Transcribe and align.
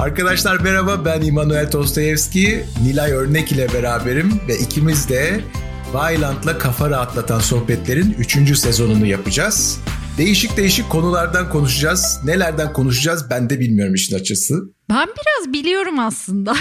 Arkadaşlar 0.00 0.60
merhaba 0.60 1.04
ben 1.04 1.20
İmanuel 1.20 1.70
Tostoyevski. 1.70 2.64
Nilay 2.84 3.12
Örnek 3.12 3.52
ile 3.52 3.72
beraberim 3.72 4.40
ve 4.48 4.58
ikimiz 4.58 5.08
de 5.08 5.40
Violent'la 5.94 6.58
kafa 6.58 6.90
rahatlatan 6.90 7.40
sohbetlerin 7.40 8.12
3. 8.18 8.58
sezonunu 8.58 9.06
yapacağız. 9.06 9.80
Değişik 10.18 10.56
değişik 10.56 10.90
konulardan 10.90 11.50
konuşacağız. 11.50 12.20
Nelerden 12.24 12.72
konuşacağız 12.72 13.30
ben 13.30 13.50
de 13.50 13.60
bilmiyorum 13.60 13.94
işin 13.94 14.16
açısı. 14.16 14.74
Ben 14.90 15.06
biraz 15.06 15.52
biliyorum 15.52 15.98
aslında. 15.98 16.56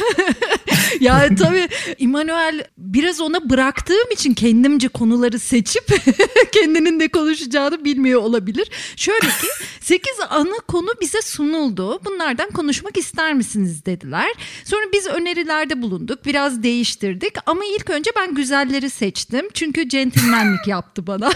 yani 1.00 1.36
tabii 1.36 1.70
İmanuel 1.98 2.64
biraz 2.78 3.22
ona 3.22 3.50
bıraktığım 3.50 4.12
için 4.12 4.34
kendimce 4.34 4.88
konuları 4.88 5.40
seçip 5.40 5.88
kendinin 6.52 7.00
de 7.00 7.08
konuşacağını 7.08 7.86
bilmiyor 7.86 8.22
olabilir. 8.22 8.70
Şöyle 8.96 9.28
ki 9.28 9.48
8 9.82 10.14
ana 10.30 10.56
konu 10.68 10.90
bize 11.02 11.22
sunuldu. 11.22 12.00
Bunlardan 12.06 12.52
konuşmak 12.52 12.98
ister 12.98 13.34
misiniz 13.34 13.86
dediler. 13.86 14.32
Sonra 14.66 14.86
biz 14.94 15.08
önerilerde 15.08 15.82
bulunduk. 15.82 16.26
Biraz 16.26 16.64
değiştirdik 16.64 17.34
ama 17.46 17.62
ilk 17.66 17.90
önce 17.90 18.12
ben 18.16 18.36
güzelleri 18.36 18.90
seçtim. 18.90 19.50
Çünkü 19.54 19.90
centilmenlik 19.90 20.68
yaptı 20.68 21.08
bana. 21.08 21.32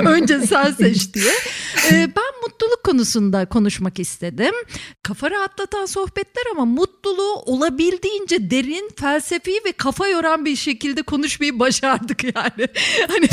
önce 0.04 0.40
sen 0.40 0.70
seç 0.70 1.14
diye. 1.14 1.32
Ee, 1.90 2.08
ben 2.16 2.41
mutluluk 2.42 2.84
konusunda 2.84 3.46
konuşmak 3.46 3.98
istedim. 3.98 4.54
Kafa 5.02 5.30
rahatlatan 5.30 5.86
sohbetler 5.86 6.42
ama 6.52 6.64
mutluluğu 6.64 7.34
olabildiğince 7.34 8.50
derin, 8.50 8.90
felsefi 8.96 9.60
ve 9.66 9.72
kafa 9.72 10.08
yoran 10.08 10.44
bir 10.44 10.56
şekilde 10.56 11.02
konuşmayı 11.02 11.58
başardık 11.58 12.24
yani. 12.24 12.68
Hani 13.08 13.28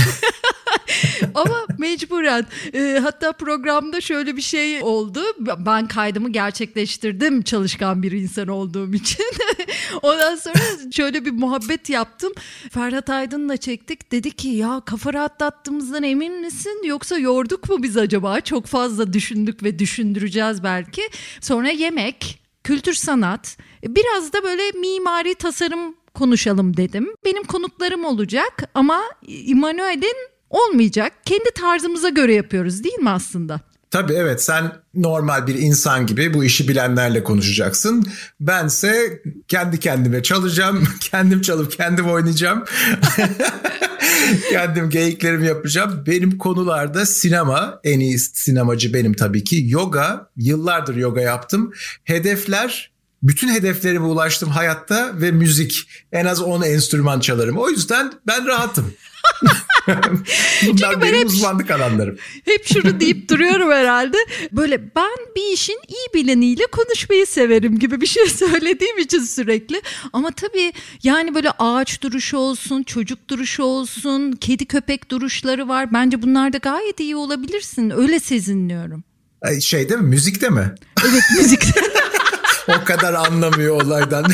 ama 1.36 1.66
mecburen. 1.78 2.46
E, 2.74 3.00
hatta 3.04 3.32
programda 3.32 4.02
şöyle 4.02 4.36
bir 4.38 4.42
şey 4.42 4.84
oldu. 4.84 5.22
Ben 5.58 5.88
kaydımı 5.88 6.30
gerçekleştirdim 6.30 7.42
çalışkan 7.42 8.04
bir 8.04 8.12
insan 8.12 8.48
olduğum 8.48 8.94
için. 8.94 9.26
Ondan 10.02 10.36
sonra 10.36 10.92
şöyle 10.92 11.26
bir 11.26 11.32
muhabbet 11.32 11.90
yaptım. 11.90 12.34
Ferhat 12.72 13.10
Aydın'la 13.10 13.58
çektik. 13.58 14.12
Dedi 14.12 14.32
ki 14.32 14.48
ya 14.48 14.82
kafa 14.86 15.14
rahatlattığımızdan 15.14 16.04
emin 16.04 16.42
misin? 16.42 16.82
Yoksa 16.86 17.18
yorduk 17.18 17.70
mu 17.70 17.84
biz 17.84 17.98
acaba? 17.98 18.42
Çok 18.42 18.66
fazla 18.66 18.99
düşündük 19.14 19.64
ve 19.64 19.80
düşündüreceğiz 19.80 20.64
belki. 20.64 21.02
Sonra 21.42 21.70
yemek, 21.70 22.44
kültür 22.64 22.94
sanat, 22.94 23.58
biraz 23.84 24.34
da 24.34 24.44
böyle 24.44 24.80
mimari 24.80 25.36
tasarım 25.36 25.96
konuşalım 26.14 26.78
dedim. 26.78 27.10
Benim 27.26 27.44
konuklarım 27.44 28.06
olacak 28.06 28.70
ama 28.74 29.02
İmanuel'in 29.28 30.30
olmayacak. 30.50 31.14
Kendi 31.26 31.52
tarzımıza 31.56 32.10
göre 32.10 32.34
yapıyoruz 32.34 32.84
değil 32.84 33.00
mi 33.00 33.10
aslında? 33.10 33.69
Tabii 33.92 34.14
evet 34.14 34.44
sen 34.44 34.72
normal 34.94 35.48
bir 35.48 35.56
insan 35.56 36.08
gibi 36.08 36.34
bu 36.34 36.44
işi 36.44 36.68
bilenlerle 36.68 37.24
konuşacaksın. 37.24 38.08
Bense 38.40 39.22
kendi 39.48 39.80
kendime 39.80 40.24
çalacağım. 40.24 40.88
Kendim 41.02 41.42
çalıp 41.42 41.72
kendim 41.72 42.10
oynayacağım. 42.10 42.66
kendim 44.52 44.90
geyiklerimi 44.90 45.48
yapacağım. 45.48 46.04
Benim 46.08 46.38
konularda 46.38 47.06
sinema, 47.06 47.80
en 47.84 48.00
iyi 48.00 48.20
sinemacı 48.20 48.94
benim 48.94 49.14
tabii 49.14 49.44
ki. 49.44 49.64
Yoga, 49.68 50.30
yıllardır 50.38 50.96
yoga 50.96 51.22
yaptım. 51.22 51.74
Hedefler 52.04 52.92
bütün 53.24 53.50
hedeflerime 53.50 54.06
ulaştım 54.06 54.50
hayatta 54.50 55.12
ve 55.22 55.32
müzik. 55.32 55.90
En 56.12 56.26
az 56.26 56.42
10 56.42 56.62
enstrüman 56.62 57.20
çalarım. 57.20 57.58
O 57.58 57.70
yüzden 57.70 58.14
ben 58.28 58.48
rahatım. 58.48 58.94
Bunlar 59.88 60.92
Çünkü 60.92 61.02
benim 61.02 61.20
hep, 61.20 61.28
uzmanlık 61.28 61.72
alanlarım. 61.72 62.18
Hep 62.46 62.66
şunu 62.66 63.00
deyip 63.00 63.30
duruyorum 63.30 63.72
herhalde. 63.72 64.18
Böyle 64.52 64.96
ben 64.96 65.18
bir 65.36 65.54
işin 65.54 65.80
iyi 65.88 66.24
bileniyle 66.24 66.64
konuşmayı 66.72 67.26
severim 67.26 67.80
gibi 67.80 68.02
bir 68.02 68.08
şey 68.08 68.26
söylediğim 68.30 68.98
için 68.98 69.20
sürekli. 69.20 69.82
Ama 70.14 70.32
tabii 70.32 70.74
yani 71.04 71.36
böyle 71.36 71.52
ağaç 71.52 72.02
duruşu 72.02 72.38
olsun, 72.38 72.84
çocuk 72.84 73.28
duruşu 73.28 73.64
olsun, 73.64 74.32
kedi 74.32 74.66
köpek 74.66 75.12
duruşları 75.12 75.68
var. 75.68 75.94
Bence 75.94 76.22
bunlarda 76.22 76.58
gayet 76.58 77.00
iyi 77.00 77.16
olabilirsin. 77.16 77.90
Öyle 77.90 78.20
sezinliyorum. 78.20 79.04
Şey 79.62 79.90
değil 79.90 80.02
mi? 80.02 80.08
Müzikte 80.08 80.50
mi? 80.50 80.76
Evet 81.06 81.24
müzikte. 81.38 81.99
O 82.70 82.86
kadar 82.86 83.14
anlamıyor 83.14 83.82
olaydan. 83.82 84.26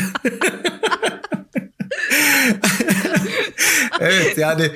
evet 4.00 4.38
yani 4.38 4.70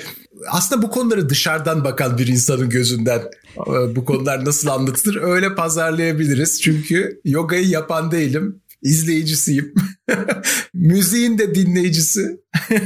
aslında 0.48 0.82
bu 0.82 0.90
konuları 0.90 1.28
dışarıdan 1.28 1.84
bakan 1.84 2.18
bir 2.18 2.26
insanın 2.26 2.70
gözünden 2.70 3.22
e, 3.56 3.96
bu 3.96 4.04
konular 4.04 4.44
nasıl 4.44 4.68
anlatılır 4.68 5.22
öyle 5.22 5.54
pazarlayabiliriz. 5.54 6.62
Çünkü 6.62 7.20
yogayı 7.24 7.68
yapan 7.68 8.10
değilim 8.10 8.60
izleyicisiyim. 8.82 9.74
Müziğin 10.74 11.38
de 11.38 11.54
dinleyicisi. 11.54 12.40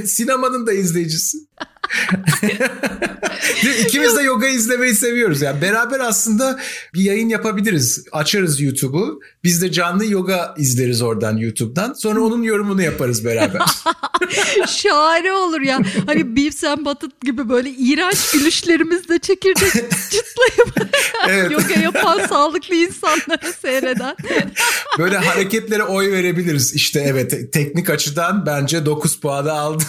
Sinemanın 0.05 0.67
da 0.67 0.73
izleyicisi. 0.73 1.39
İkimiz 3.84 4.16
de 4.16 4.22
yoga 4.22 4.47
izlemeyi 4.47 4.94
seviyoruz. 4.94 5.43
Yani 5.43 5.62
beraber 5.62 6.00
aslında 6.00 6.60
bir 6.94 7.00
yayın 7.00 7.28
yapabiliriz. 7.28 8.05
Açarız 8.12 8.60
YouTube'u. 8.60 9.21
Biz 9.44 9.62
de 9.62 9.72
canlı 9.72 10.06
yoga 10.06 10.54
izleriz 10.59 11.03
oradan 11.03 11.37
YouTube'dan. 11.37 11.93
Sonra 11.93 12.21
onun 12.21 12.43
yorumunu 12.43 12.83
yaparız 12.83 13.25
beraber. 13.25 13.62
Şahane 14.66 15.33
olur 15.33 15.60
ya. 15.60 15.81
Hani 16.06 16.37
bir 16.37 16.50
sen 16.50 16.84
batıt 16.84 17.21
gibi 17.21 17.49
böyle 17.49 17.71
iğrenç 17.71 18.31
gülüşlerimizle 18.33 19.19
çekirdek 19.19 19.72
çıtlayıp 20.10 20.91
evet. 21.28 21.50
yoga 21.50 21.75
yapan 21.75 22.27
sağlıklı 22.27 22.75
insanları 22.75 23.53
seyreden. 23.62 24.16
böyle 24.99 25.19
hareketlere 25.19 25.83
oy 25.83 26.12
verebiliriz. 26.12 26.75
İşte 26.75 27.00
evet 27.00 27.53
teknik 27.53 27.91
açıdan 27.91 28.47
bence 28.47 28.87
9 28.87 29.21
puanı 29.21 29.53
aldı. 29.53 29.84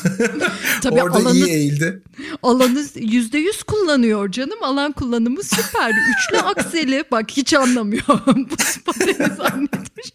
Tabii 0.84 1.02
Orada 1.02 1.18
alanı, 1.18 1.34
iyi 1.34 1.46
eğildi. 1.46 1.95
Alanı 2.44 2.84
yüzde 2.96 3.38
yüz 3.38 3.64
kullanıyor 3.64 4.32
canım. 4.32 4.64
Alan 4.64 4.92
kullanımı 4.92 5.44
süper. 5.44 5.90
Üçlü 5.90 6.38
akseli 6.44 7.04
bak 7.12 7.32
hiç 7.32 7.54
anlamıyor. 7.54 8.04
Bu 8.28 8.56
spateli 8.60 9.14
zannetmiş. 9.38 10.06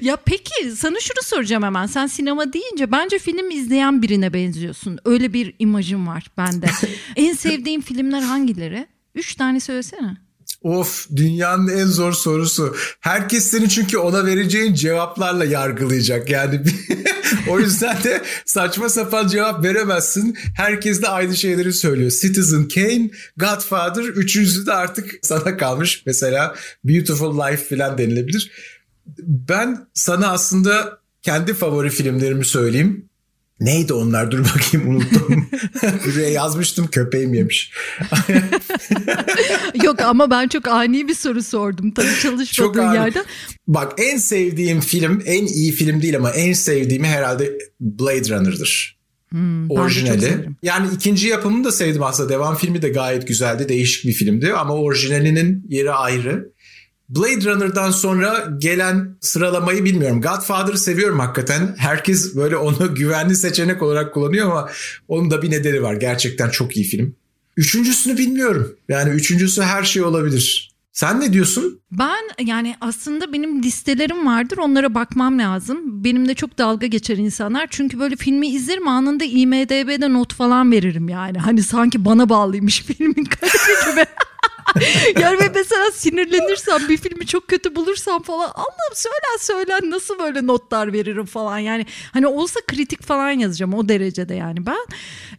ya 0.00 0.16
peki 0.16 0.70
sana 0.76 1.00
şunu 1.00 1.22
soracağım 1.22 1.62
hemen. 1.62 1.86
Sen 1.86 2.06
sinema 2.06 2.52
deyince 2.52 2.92
bence 2.92 3.18
film 3.18 3.50
izleyen 3.50 4.02
birine 4.02 4.32
benziyorsun. 4.32 4.98
Öyle 5.04 5.32
bir 5.32 5.54
imajım 5.58 6.06
var 6.06 6.26
bende. 6.36 6.66
en 7.16 7.34
sevdiğin 7.34 7.80
filmler 7.80 8.22
hangileri? 8.22 8.86
Üç 9.14 9.34
tane 9.34 9.60
söylesene. 9.60 10.25
Of 10.66 11.08
dünyanın 11.16 11.68
en 11.68 11.86
zor 11.86 12.12
sorusu. 12.12 12.76
Herkes 13.00 13.50
seni 13.50 13.68
çünkü 13.68 13.98
ona 13.98 14.26
vereceğin 14.26 14.74
cevaplarla 14.74 15.44
yargılayacak. 15.44 16.30
Yani 16.30 16.60
o 17.48 17.60
yüzden 17.60 18.02
de 18.04 18.22
saçma 18.44 18.88
sapan 18.88 19.28
cevap 19.28 19.64
veremezsin. 19.64 20.36
Herkes 20.56 21.02
de 21.02 21.08
aynı 21.08 21.36
şeyleri 21.36 21.72
söylüyor. 21.72 22.10
Citizen 22.10 22.68
Kane, 22.68 23.10
Godfather, 23.36 24.02
üçüncüsü 24.02 24.66
de 24.66 24.72
artık 24.72 25.10
sana 25.22 25.56
kalmış. 25.56 26.02
Mesela 26.06 26.54
Beautiful 26.84 27.38
Life 27.38 27.76
falan 27.76 27.98
denilebilir. 27.98 28.50
Ben 29.18 29.86
sana 29.94 30.28
aslında 30.28 30.98
kendi 31.22 31.54
favori 31.54 31.90
filmlerimi 31.90 32.44
söyleyeyim. 32.44 33.08
Neydi 33.60 33.92
onlar? 33.92 34.30
Dur 34.30 34.44
bakayım 34.44 34.88
unuttum. 34.88 35.48
Buraya 36.06 36.28
yazmıştım 36.28 36.86
köpeğim 36.86 37.34
yemiş. 37.34 37.72
Yok 39.84 40.02
ama 40.02 40.30
ben 40.30 40.48
çok 40.48 40.68
ani 40.68 41.08
bir 41.08 41.14
soru 41.14 41.42
sordum. 41.42 41.90
Tabii 41.90 42.20
çalışmadığın 42.22 42.94
yerden. 42.94 43.24
Bak 43.66 43.92
en 43.98 44.16
sevdiğim 44.16 44.80
film, 44.80 45.22
en 45.26 45.46
iyi 45.46 45.72
film 45.72 46.02
değil 46.02 46.16
ama 46.16 46.30
en 46.30 46.52
sevdiğimi 46.52 47.06
herhalde 47.06 47.58
Blade 47.80 48.28
Runner'dır. 48.28 48.96
Hmm, 49.28 49.70
orijinali. 49.70 50.48
Yani 50.62 50.88
ikinci 50.94 51.28
yapımını 51.28 51.64
da 51.64 51.72
sevdim 51.72 52.02
aslında. 52.02 52.28
Devam 52.28 52.56
filmi 52.56 52.82
de 52.82 52.88
gayet 52.88 53.28
güzeldi. 53.28 53.68
Değişik 53.68 54.04
bir 54.04 54.12
filmdi 54.12 54.52
ama 54.52 54.74
orijinalinin 54.74 55.66
yeri 55.68 55.92
ayrı. 55.92 56.52
Blade 57.08 57.44
Runner'dan 57.44 57.90
sonra 57.90 58.48
gelen 58.58 59.16
sıralamayı 59.20 59.84
bilmiyorum. 59.84 60.20
Godfather'ı 60.20 60.78
seviyorum 60.78 61.18
hakikaten. 61.18 61.74
Herkes 61.78 62.36
böyle 62.36 62.56
onu 62.56 62.94
güvenli 62.94 63.36
seçenek 63.36 63.82
olarak 63.82 64.14
kullanıyor 64.14 64.46
ama 64.46 64.68
onun 65.08 65.30
da 65.30 65.42
bir 65.42 65.50
nedeni 65.50 65.82
var. 65.82 65.94
Gerçekten 65.94 66.50
çok 66.50 66.76
iyi 66.76 66.84
film. 66.84 67.14
Üçüncüsünü 67.56 68.18
bilmiyorum. 68.18 68.76
Yani 68.88 69.10
üçüncüsü 69.10 69.62
her 69.62 69.82
şey 69.82 70.02
olabilir. 70.02 70.76
Sen 70.96 71.20
ne 71.20 71.32
diyorsun? 71.32 71.80
Ben 71.92 72.44
yani 72.46 72.76
aslında 72.80 73.32
benim 73.32 73.62
listelerim 73.62 74.26
vardır 74.26 74.58
onlara 74.58 74.94
bakmam 74.94 75.38
lazım. 75.38 76.04
Benim 76.04 76.28
de 76.28 76.34
çok 76.34 76.58
dalga 76.58 76.86
geçer 76.86 77.16
insanlar. 77.16 77.66
Çünkü 77.70 77.98
böyle 77.98 78.16
filmi 78.16 78.48
izlerim 78.48 78.88
anında 78.88 79.24
IMDB'de 79.24 80.12
not 80.12 80.34
falan 80.34 80.72
veririm 80.72 81.08
yani. 81.08 81.38
Hani 81.38 81.62
sanki 81.62 82.04
bana 82.04 82.28
bağlıymış 82.28 82.82
filmin 82.86 83.24
kalitesi 83.24 83.90
gibi. 83.90 84.04
yani 85.20 85.40
ve 85.40 85.52
mesela 85.54 85.90
sinirlenirsem 85.92 86.88
bir 86.88 86.96
filmi 86.96 87.26
çok 87.26 87.48
kötü 87.48 87.74
bulursam 87.74 88.22
falan 88.22 88.50
Allah'ım 88.54 88.94
söylen 88.94 89.36
söylen 89.40 89.90
nasıl 89.90 90.18
böyle 90.18 90.46
notlar 90.46 90.92
veririm 90.92 91.26
falan 91.26 91.58
yani 91.58 91.86
hani 92.12 92.26
olsa 92.26 92.60
kritik 92.66 93.02
falan 93.02 93.30
yazacağım 93.30 93.74
o 93.74 93.88
derecede 93.88 94.34
yani 94.34 94.66
ben 94.66 94.86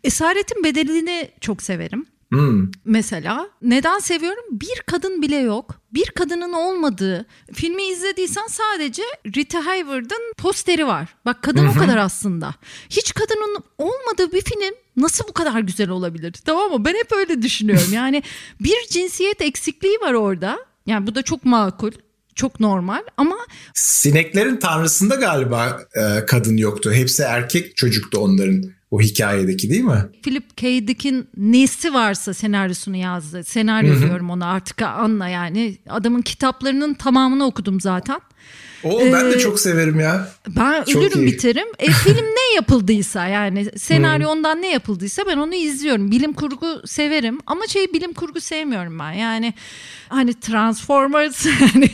Esaretin 0.04 0.64
Bedeli'ni 0.64 1.32
çok 1.42 1.62
severim. 1.62 2.06
Hmm. 2.32 2.72
Mesela 2.86 3.50
neden 3.62 4.00
seviyorum? 4.00 4.44
Bir 4.52 4.82
kadın 4.86 5.22
bile 5.22 5.36
yok. 5.36 5.82
Bir 5.98 6.10
kadının 6.10 6.54
olmadığı 6.54 7.26
filmi 7.54 7.84
izlediysen 7.84 8.48
sadece 8.48 9.04
Rita 9.36 9.66
Hayworth'ın 9.66 10.34
posteri 10.38 10.88
var. 10.88 11.16
Bak 11.26 11.42
kadın 11.42 11.64
Hı-hı. 11.64 11.72
o 11.72 11.80
kadar 11.80 11.98
aslında. 11.98 12.56
Hiç 12.90 13.14
kadının 13.14 13.64
olmadığı 13.78 14.32
bir 14.32 14.42
film 14.42 14.76
nasıl 14.98 15.28
bu 15.28 15.34
kadar 15.34 15.60
güzel 15.60 15.90
olabilir? 15.90 16.34
Tamam 16.46 16.72
mı? 16.72 16.86
Ben 16.86 16.94
hep 16.94 17.12
öyle 17.12 17.42
düşünüyorum. 17.42 17.88
Yani 17.92 18.24
bir 18.60 18.88
cinsiyet 18.90 19.42
eksikliği 19.42 19.98
var 20.02 20.14
orada. 20.14 20.60
Yani 20.86 21.08
bu 21.08 21.16
da 21.16 21.22
çok 21.22 21.46
makul 21.46 21.92
çok 22.36 22.60
normal 22.60 23.04
ama 23.18 23.38
sineklerin 23.74 24.58
tanrısında 24.58 25.16
galiba 25.16 25.82
e, 25.96 26.26
kadın 26.26 26.58
yoktu. 26.58 26.92
Hepsi 26.94 27.24
erkek 27.24 27.78
çocuktu 27.78 28.20
onların 28.20 28.64
o 28.92 29.01
hikayedeki 29.01 29.69
değil 29.69 29.84
mi? 29.84 30.06
Philip 30.24 30.57
K. 30.57 30.88
Dick'in 30.88 31.28
nesi 31.38 31.94
varsa 31.94 32.34
senaryosunu 32.34 32.95
yazdı. 32.95 33.44
Senaryo 33.44 33.94
Hı-hı. 33.94 34.01
diyorum 34.01 34.30
ona 34.30 34.45
artık 34.45 34.81
anla 34.81 35.28
yani. 35.28 35.78
Adamın 35.89 36.22
kitaplarının 36.22 36.94
tamamını 36.94 37.45
okudum 37.45 37.81
zaten. 37.81 38.19
O 38.84 39.02
ee, 39.02 39.14
ben 39.14 39.32
de 39.32 39.40
çok 39.40 39.60
severim 39.60 40.00
ya. 40.00 40.30
Ben 40.48 40.84
çok 40.84 41.04
ölürüm 41.04 41.20
iyi. 41.20 41.28
biterim. 41.28 41.68
E, 41.80 41.92
film 41.92 42.26
ne 42.26 42.56
yapıldıysa 42.56 43.28
yani 43.28 43.80
senaryo 43.80 44.30
ondan 44.30 44.62
ne 44.62 44.72
yapıldıysa 44.72 45.24
ben 45.28 45.38
onu 45.38 45.56
izliyorum. 45.56 46.12
Bilim 46.12 46.34
kurgu 46.34 46.82
severim 46.86 47.40
ama 47.46 47.68
şey 47.68 47.94
bilim 47.94 48.14
kurgu 48.14 48.42
sevmiyorum 48.42 49.00
ben. 49.00 49.12
Yani 49.12 49.54
hani 50.10 50.40
Transformers 50.40 51.46
hani, 51.74 51.90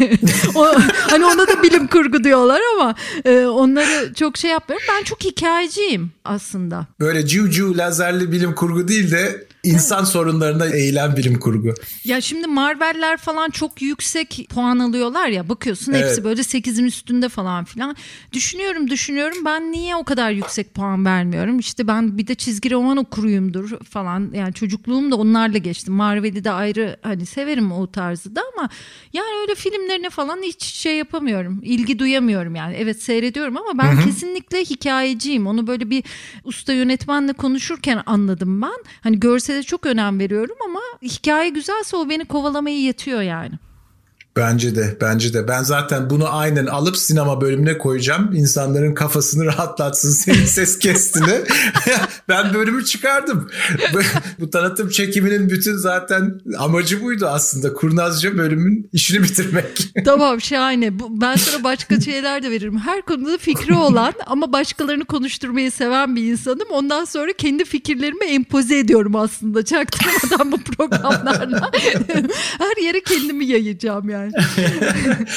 o, 0.55 0.65
hani 0.89 1.25
ona 1.25 1.47
da 1.47 1.63
bilim 1.63 1.87
kurgu 1.87 2.23
diyorlar 2.23 2.61
ama 2.75 2.95
e, 3.25 3.45
onları 3.45 4.13
çok 4.13 4.37
şey 4.37 4.51
yapmıyorum. 4.51 4.87
Ben 4.89 5.03
çok 5.03 5.23
hikayeciyim 5.23 6.11
aslında. 6.25 6.87
Böyle 6.99 7.27
ciu 7.27 7.77
lazerli 7.77 8.31
bilim 8.31 8.55
kurgu 8.55 8.87
değil 8.87 9.11
de 9.11 9.47
İnsan 9.63 10.03
sorunlarına 10.03 10.65
eğilen 10.65 11.17
bilim 11.17 11.39
kurgu. 11.39 11.73
Ya 12.03 12.21
şimdi 12.21 12.47
Marvel'ler 12.47 13.17
falan 13.17 13.49
çok 13.49 13.81
yüksek 13.81 14.47
puan 14.49 14.79
alıyorlar 14.79 15.27
ya 15.27 15.49
bakıyorsun 15.49 15.93
evet. 15.93 16.05
hepsi 16.05 16.23
böyle 16.23 16.41
8'in 16.41 16.85
üstünde 16.85 17.29
falan 17.29 17.63
filan. 17.65 17.95
Düşünüyorum 18.33 18.89
düşünüyorum 18.89 19.37
ben 19.45 19.71
niye 19.71 19.95
o 19.95 20.03
kadar 20.03 20.31
yüksek 20.31 20.73
puan 20.73 21.05
vermiyorum? 21.05 21.59
İşte 21.59 21.87
ben 21.87 22.17
bir 22.17 22.27
de 22.27 22.35
çizgi 22.35 22.71
roman 22.71 22.97
okuruyumdur 22.97 23.83
falan. 23.83 24.31
Yani 24.33 24.53
çocukluğum 24.53 25.11
da 25.11 25.15
onlarla 25.15 25.57
geçti. 25.57 25.91
Marvel'i 25.91 26.43
de 26.43 26.51
ayrı 26.51 26.97
hani 27.01 27.25
severim 27.25 27.71
o 27.71 27.91
tarzı 27.91 28.35
da 28.35 28.41
ama 28.57 28.69
yani 29.13 29.41
öyle 29.41 29.55
filmlerine 29.55 30.09
falan 30.09 30.41
hiç 30.41 30.63
şey 30.63 30.97
yapamıyorum. 30.97 31.59
İlgi 31.63 31.99
duyamıyorum 31.99 32.55
yani. 32.55 32.75
Evet 32.79 33.03
seyrediyorum 33.03 33.57
ama 33.57 33.77
ben 33.77 33.95
Hı-hı. 33.95 34.05
kesinlikle 34.05 34.59
hikayeciyim. 34.59 35.47
Onu 35.47 35.67
böyle 35.67 35.89
bir 35.89 36.03
usta 36.43 36.73
yönetmenle 36.73 37.33
konuşurken 37.33 38.03
anladım 38.05 38.61
ben. 38.61 38.83
Hani 39.01 39.19
görsel 39.19 39.52
de 39.53 39.63
çok 39.63 39.85
önem 39.85 40.19
veriyorum 40.19 40.55
ama 40.65 40.79
hikaye 41.01 41.49
güzelse 41.49 41.97
o 41.97 42.09
beni 42.09 42.25
kovalamayı 42.25 42.81
yetiyor 42.81 43.21
yani. 43.21 43.51
Bence 44.35 44.75
de 44.75 44.97
bence 45.01 45.33
de. 45.33 45.47
Ben 45.47 45.63
zaten 45.63 46.09
bunu 46.09 46.35
aynen 46.35 46.65
alıp 46.65 46.97
sinema 46.97 47.41
bölümüne 47.41 47.77
koyacağım. 47.77 48.29
İnsanların 48.33 48.93
kafasını 48.93 49.45
rahatlatsın 49.53 50.11
senin 50.11 50.45
ses 50.45 50.79
kestini. 50.79 51.41
Ben 52.29 52.53
bölümü 52.53 52.85
çıkardım. 52.85 53.49
Bu 54.39 54.49
tanıtım 54.49 54.89
çekiminin 54.89 55.49
bütün 55.49 55.75
zaten 55.75 56.41
amacı 56.57 57.03
buydu 57.03 57.27
aslında. 57.27 57.73
Kurnazca 57.73 58.37
bölümün 58.37 58.89
işini 58.93 59.23
bitirmek. 59.23 59.93
Tamam 60.05 60.41
şahane 60.41 60.99
bu, 60.99 61.21
ben 61.21 61.35
sana 61.35 61.63
başka 61.63 62.01
şeyler 62.01 62.43
de 62.43 62.51
veririm. 62.51 62.79
Her 62.79 63.01
konuda 63.01 63.37
fikri 63.37 63.73
olan 63.75 64.13
ama 64.25 64.53
başkalarını 64.53 65.05
konuşturmayı 65.05 65.71
seven 65.71 66.15
bir 66.15 66.31
insanım. 66.31 66.67
Ondan 66.71 67.05
sonra 67.05 67.33
kendi 67.33 67.65
fikirlerimi 67.65 68.25
empoze 68.25 68.79
ediyorum 68.79 69.15
aslında 69.15 69.65
çaktırmadan 69.65 70.51
bu 70.51 70.57
programlarla. 70.57 71.71
Her 72.57 72.83
yere 72.83 73.03
kendimi 73.03 73.45
yayacağım 73.45 74.09
yani 74.09 74.22
yani. 74.23 75.27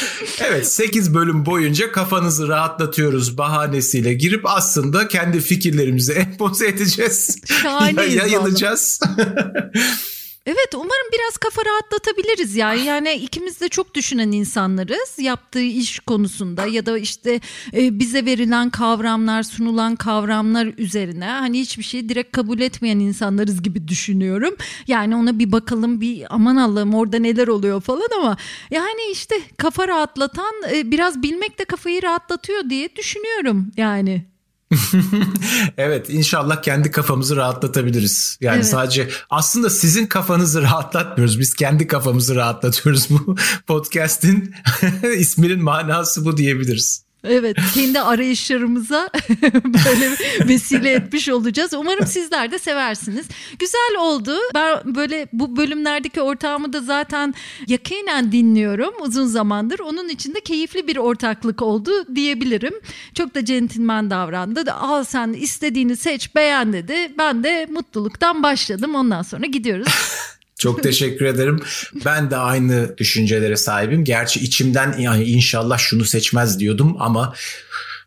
evet 0.41 0.67
8 0.67 1.15
bölüm 1.15 1.47
boyunca 1.47 1.93
kafanızı 1.93 2.49
rahatlatıyoruz 2.49 3.38
bahanesiyle 3.38 4.15
girip 4.15 4.47
aslında 4.47 5.09
kendi 5.09 5.41
fikirlerimizi 5.41 6.12
empoze 6.12 6.69
edeceğiz. 6.69 7.38
Şahaneyiz. 7.62 8.15
Yayılacağız. 8.15 9.00
Evet 10.47 10.75
umarım 10.75 11.07
biraz 11.13 11.37
kafa 11.37 11.63
rahatlatabiliriz 11.65 12.57
yani. 12.57 12.85
Yani 12.85 13.13
ikimiz 13.13 13.61
de 13.61 13.69
çok 13.69 13.95
düşünen 13.95 14.33
insanlarız 14.33 15.19
yaptığı 15.19 15.63
iş 15.63 16.01
konusunda 16.01 16.67
ya 16.67 16.87
da 16.87 16.99
işte 16.99 17.41
e, 17.73 17.99
bize 17.99 18.25
verilen 18.25 18.71
kavramlar 18.71 19.43
sunulan 19.43 19.97
kavramlar 19.97 20.67
üzerine 20.79 21.25
hani 21.25 21.61
hiçbir 21.61 21.83
şeyi 21.83 22.09
direkt 22.09 22.33
kabul 22.33 22.61
etmeyen 22.61 22.99
insanlarız 22.99 23.63
gibi 23.63 23.89
düşünüyorum. 23.89 24.57
Yani 24.87 25.17
ona 25.17 25.39
bir 25.39 25.53
bakalım 25.53 26.01
bir 26.01 26.35
aman 26.35 26.57
Allah'ım 26.57 26.95
orada 26.95 27.19
neler 27.19 27.49
oluyor 27.49 27.81
falan 27.81 28.09
ama 28.19 28.37
yani 28.71 29.01
işte 29.13 29.35
kafa 29.59 29.89
rahatlatan 29.89 30.55
e, 30.73 30.91
biraz 30.91 31.23
bilmek 31.23 31.59
de 31.59 31.65
kafayı 31.65 32.03
rahatlatıyor 32.03 32.71
diye 32.71 32.97
düşünüyorum 32.97 33.71
yani. 33.77 34.36
evet 35.78 36.11
inşallah 36.11 36.62
kendi 36.62 36.90
kafamızı 36.90 37.37
rahatlatabiliriz. 37.37 38.38
Yani 38.40 38.56
evet. 38.56 38.67
sadece 38.67 39.08
aslında 39.31 39.70
sizin 39.70 40.06
kafanızı 40.06 40.62
rahatlatmıyoruz. 40.62 41.40
Biz 41.40 41.55
kendi 41.55 41.87
kafamızı 41.87 42.37
rahatlatıyoruz 42.37 43.11
bu 43.11 43.37
podcast'in 43.67 44.55
isminin 45.19 45.62
manası 45.62 46.25
bu 46.25 46.37
diyebiliriz. 46.37 47.06
Evet 47.28 47.56
kendi 47.75 48.00
arayışlarımıza 48.00 49.11
böyle 49.64 50.11
vesile 50.49 50.93
etmiş 50.93 51.28
olacağız. 51.28 51.75
Umarım 51.75 52.06
sizler 52.06 52.50
de 52.50 52.58
seversiniz. 52.58 53.26
Güzel 53.58 53.96
oldu. 53.99 54.37
Ben 54.55 54.94
böyle 54.94 55.28
bu 55.32 55.56
bölümlerdeki 55.56 56.23
ortağımı 56.23 56.73
da 56.73 56.81
zaten 56.81 57.34
yakinen 57.67 58.32
dinliyorum 58.32 58.94
uzun 59.00 59.26
zamandır. 59.26 59.78
Onun 59.78 60.08
için 60.08 60.34
de 60.34 60.40
keyifli 60.40 60.87
bir 60.87 60.96
ortaklık 60.96 61.62
oldu 61.62 61.90
diyebilirim. 62.14 62.75
Çok 63.14 63.34
da 63.34 63.44
centilmen 63.44 64.11
davrandı. 64.11 64.73
Al 64.73 65.05
sen 65.05 65.32
istediğini 65.32 65.96
seç 65.96 66.34
beğen 66.34 66.73
dedi. 66.73 67.12
Ben 67.19 67.44
de 67.44 67.67
mutluluktan 67.70 68.43
başladım. 68.43 68.94
Ondan 68.94 69.23
sonra 69.23 69.46
gidiyoruz. 69.46 69.88
Çok 70.58 70.82
teşekkür 70.82 71.25
ederim. 71.25 71.61
Ben 72.05 72.31
de 72.31 72.37
aynı 72.37 72.99
düşüncelere 72.99 73.56
sahibim. 73.56 74.05
Gerçi 74.05 74.41
içimden 74.41 74.99
yani 74.99 75.25
inşallah 75.25 75.79
şunu 75.79 76.05
seçmez 76.05 76.61
diyordum 76.61 76.97
ama 76.99 77.35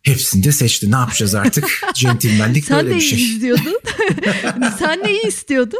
hepsini 0.03 0.43
de 0.43 0.51
seçti. 0.51 0.91
Ne 0.91 0.95
yapacağız 0.95 1.35
artık? 1.35 1.81
Centilmenlik 1.95 2.69
böyle 2.69 2.95
bir 2.95 3.01
şey. 3.01 3.19
Sen 3.19 3.25
neyi 3.25 3.35
istiyordun? 3.35 3.79
Sen 4.79 5.03
neyi 5.03 5.27
istiyordun? 5.27 5.79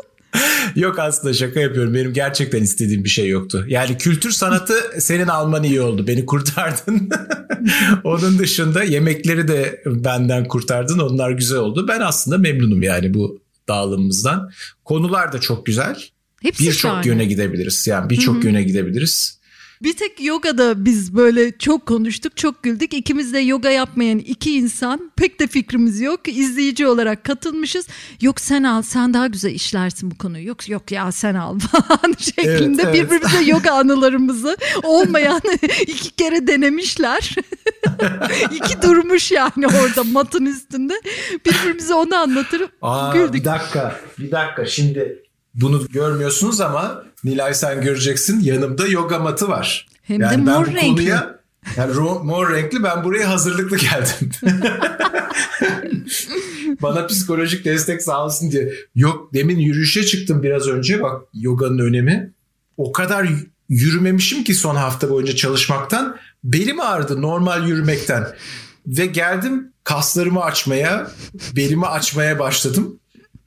Yok 0.75 0.99
aslında 0.99 1.33
şaka 1.33 1.59
yapıyorum. 1.59 1.93
Benim 1.93 2.13
gerçekten 2.13 2.63
istediğim 2.63 3.03
bir 3.03 3.09
şey 3.09 3.29
yoktu. 3.29 3.65
Yani 3.67 3.97
kültür 3.97 4.31
sanatı 4.31 4.73
senin 4.99 5.27
alman 5.27 5.63
iyi 5.63 5.81
oldu. 5.81 6.07
Beni 6.07 6.25
kurtardın. 6.25 7.09
Onun 8.03 8.39
dışında 8.39 8.83
yemekleri 8.83 9.47
de 9.47 9.83
benden 9.85 10.47
kurtardın. 10.47 10.99
Onlar 10.99 11.31
güzel 11.31 11.57
oldu. 11.57 11.87
Ben 11.87 11.99
aslında 11.99 12.37
memnunum 12.37 12.81
yani 12.81 13.13
bu 13.13 13.41
dağılımımızdan. 13.67 14.51
Konular 14.85 15.33
da 15.33 15.41
çok 15.41 15.65
güzel. 15.65 15.95
Hepsi 16.41 16.63
Birçok 16.63 17.05
yöne 17.05 17.25
gidebiliriz. 17.25 17.87
Yani 17.87 18.09
birçok 18.09 18.43
yöne 18.43 18.63
gidebiliriz. 18.63 19.39
Bir 19.83 19.93
tek 19.93 20.21
yogada 20.23 20.85
biz 20.85 21.15
böyle 21.15 21.57
çok 21.57 21.85
konuştuk, 21.85 22.37
çok 22.37 22.63
güldük. 22.63 22.93
İkimiz 22.93 23.33
de 23.33 23.39
yoga 23.39 23.69
yapmayan 23.69 24.19
iki 24.19 24.55
insan. 24.55 25.11
Pek 25.15 25.39
de 25.39 25.47
fikrimiz 25.47 26.01
yok. 26.01 26.27
İzleyici 26.27 26.87
olarak 26.87 27.23
katılmışız. 27.23 27.87
Yok 28.21 28.39
sen 28.39 28.63
al, 28.63 28.81
sen 28.81 29.13
daha 29.13 29.27
güzel 29.27 29.51
işlersin 29.51 30.11
bu 30.11 30.17
konuyu. 30.17 30.47
Yok 30.47 30.69
yok 30.69 30.91
ya 30.91 31.11
sen 31.11 31.35
al 31.35 31.59
falan 31.71 32.15
şeklinde 32.17 32.81
evet, 32.81 32.95
evet. 32.95 33.11
birbirimize 33.11 33.51
yoga 33.51 33.71
anılarımızı 33.71 34.57
olmayan 34.83 35.41
iki 35.81 36.11
kere 36.11 36.47
denemişler. 36.47 37.35
iki 38.51 38.81
durmuş 38.81 39.31
yani 39.31 39.67
orada 39.67 40.03
matın 40.03 40.45
üstünde. 40.45 40.93
Birbirimize 41.45 41.93
onu 41.93 42.15
anlatırıp 42.15 42.71
Aa, 42.81 43.13
güldük. 43.13 43.33
Bir 43.33 43.45
dakika, 43.45 43.99
bir 44.19 44.31
dakika. 44.31 44.65
Şimdi 44.65 45.28
bunu 45.55 45.87
görmüyorsunuz 45.87 46.61
ama 46.61 47.03
Nilay 47.23 47.53
sen 47.53 47.81
göreceksin 47.81 48.39
yanımda 48.39 48.87
yoga 48.87 49.19
matı 49.19 49.47
var. 49.47 49.87
Hem 50.01 50.21
yani 50.21 50.45
de 50.45 50.51
mor 50.51 50.65
ben 50.65 50.73
bu 50.73 50.75
renkli. 50.75 50.87
Konuya, 50.89 51.39
yani 51.77 51.93
mor 52.23 52.53
renkli 52.53 52.83
ben 52.83 53.03
buraya 53.03 53.29
hazırlıklı 53.29 53.77
geldim. 53.77 54.31
Bana 56.81 57.07
psikolojik 57.07 57.65
destek 57.65 58.03
sağ 58.03 58.25
olsun 58.25 58.51
diye. 58.51 58.73
Yok 58.95 59.33
demin 59.33 59.59
yürüyüşe 59.59 60.03
çıktım 60.03 60.43
biraz 60.43 60.67
önce 60.67 61.01
bak 61.01 61.21
yoganın 61.33 61.79
önemi. 61.79 62.33
O 62.77 62.91
kadar 62.91 63.29
yürümemişim 63.69 64.43
ki 64.43 64.53
son 64.53 64.75
hafta 64.75 65.09
boyunca 65.09 65.35
çalışmaktan. 65.35 66.17
Belim 66.43 66.79
ağrıdı 66.79 67.21
normal 67.21 67.67
yürümekten. 67.67 68.27
Ve 68.87 69.05
geldim 69.05 69.73
kaslarımı 69.83 70.43
açmaya, 70.43 71.11
belimi 71.55 71.87
açmaya 71.87 72.39
başladım. 72.39 72.98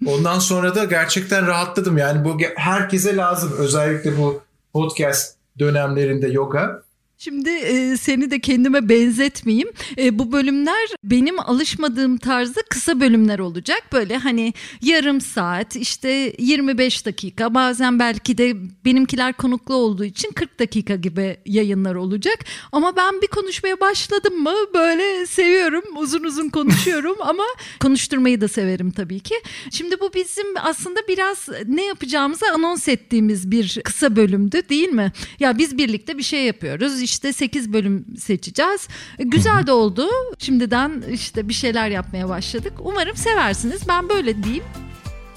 Ondan 0.07 0.39
sonra 0.39 0.75
da 0.75 0.85
gerçekten 0.85 1.47
rahatladım. 1.47 1.99
Yani 1.99 2.25
bu 2.25 2.39
herkese 2.57 3.17
lazım. 3.17 3.53
Özellikle 3.59 4.19
bu 4.19 4.43
podcast 4.73 5.37
dönemlerinde 5.59 6.29
yoga. 6.29 6.83
Şimdi 7.25 7.51
e, 7.51 7.97
seni 7.97 8.31
de 8.31 8.41
kendime 8.41 8.89
benzetmeyeyim. 8.89 9.69
E, 9.99 10.19
bu 10.19 10.33
bölümler 10.33 10.89
benim 11.05 11.41
alışmadığım 11.41 12.17
tarzda 12.17 12.61
kısa 12.71 13.01
bölümler 13.01 13.39
olacak. 13.39 13.83
Böyle 13.93 14.17
hani 14.17 14.55
yarım 14.81 15.21
saat 15.21 15.77
işte 15.77 16.33
25 16.39 17.07
dakika 17.07 17.55
bazen 17.55 17.99
belki 17.99 18.39
de 18.39 18.57
benimkiler 18.85 19.33
konuklu 19.33 19.75
olduğu 19.75 20.05
için 20.05 20.33
40 20.33 20.59
dakika 20.59 20.97
gibi 20.97 21.37
yayınlar 21.47 21.95
olacak. 21.95 22.39
Ama 22.73 22.97
ben 22.97 23.23
bir 23.23 23.27
konuşmaya 23.27 23.81
başladım 23.81 24.43
mı 24.43 24.55
böyle 24.75 25.27
seviyorum 25.27 25.85
uzun 25.97 26.25
uzun 26.25 26.49
konuşuyorum 26.49 27.17
ama 27.21 27.45
konuşturmayı 27.81 28.41
da 28.41 28.49
severim 28.49 28.91
tabii 28.91 29.21
ki. 29.21 29.35
Şimdi 29.71 30.01
bu 30.01 30.15
bizim 30.15 30.47
aslında 30.63 31.01
biraz 31.09 31.49
ne 31.67 31.85
yapacağımızı 31.85 32.47
anons 32.55 32.89
ettiğimiz 32.89 33.51
bir 33.51 33.81
kısa 33.85 34.17
bölümdü 34.17 34.69
değil 34.69 34.89
mi? 34.89 35.13
Ya 35.41 35.59
biz 35.59 35.79
birlikte 35.79 36.19
bir 36.19 36.23
şey 36.23 36.45
yapıyoruz 36.45 37.03
işte 37.03 37.12
8 37.13 37.73
bölüm 37.73 38.05
seçeceğiz. 38.19 38.89
E, 39.19 39.25
güzel 39.25 39.67
de 39.67 39.73
oldu. 39.73 40.07
Şimdiden 40.39 41.05
işte 41.13 41.49
bir 41.49 41.55
şeyler 41.55 41.89
yapmaya 41.89 42.29
başladık. 42.29 42.73
Umarım 42.79 43.17
seversiniz. 43.17 43.89
Ben 43.89 44.09
böyle 44.09 44.43
diyeyim. 44.43 44.65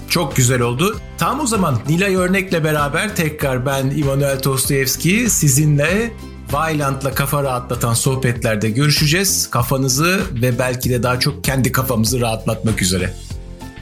Çok 0.08 0.36
güzel 0.36 0.60
oldu. 0.60 1.00
Tam 1.18 1.40
o 1.40 1.46
zaman 1.46 1.78
Nilay 1.88 2.14
Örnek'le 2.14 2.64
beraber 2.64 3.16
tekrar 3.16 3.66
ben 3.66 3.90
İmanuel 3.96 4.42
Dostoyevski 4.44 5.30
sizinle 5.30 6.12
Violent'la 6.52 7.14
kafa 7.14 7.42
rahatlatan 7.42 7.94
sohbetlerde 7.94 8.70
görüşeceğiz. 8.70 9.50
Kafanızı 9.50 10.20
ve 10.32 10.58
belki 10.58 10.90
de 10.90 11.02
daha 11.02 11.20
çok 11.20 11.44
kendi 11.44 11.72
kafamızı 11.72 12.20
rahatlatmak 12.20 12.82
üzere. 12.82 13.14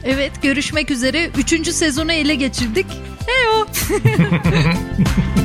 Evet 0.03 0.31
görüşmek 0.41 0.91
üzere. 0.91 1.29
Üçüncü 1.37 1.71
sezonu 1.73 2.11
ele 2.11 2.35
geçirdik. 2.35 2.85
Heyo. 3.27 3.65